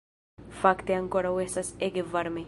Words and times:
Fakte, 0.61 0.95
ankoraŭ 1.01 1.33
estas 1.45 1.73
ege 1.89 2.07
varme 2.17 2.39